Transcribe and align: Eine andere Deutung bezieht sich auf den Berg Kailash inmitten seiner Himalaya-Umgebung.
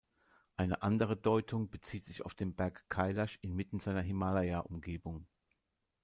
Eine 0.57 0.81
andere 0.81 1.15
Deutung 1.15 1.69
bezieht 1.69 2.03
sich 2.05 2.23
auf 2.25 2.33
den 2.33 2.55
Berg 2.55 2.89
Kailash 2.89 3.37
inmitten 3.43 3.79
seiner 3.79 4.01
Himalaya-Umgebung. 4.01 5.27